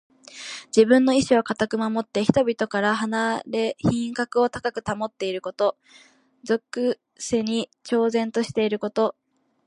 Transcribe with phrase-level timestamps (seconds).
[0.75, 5.77] 自分の意志をかたく守って、人々から離れ品格を高く保っていること。
[6.43, 9.15] 俗世に超然としていること。